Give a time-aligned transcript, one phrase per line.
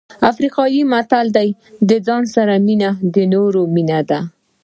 [0.31, 1.51] افریقایي متل وایي
[1.89, 2.23] د ځان
[2.67, 4.19] مینه د نورو مینه ده.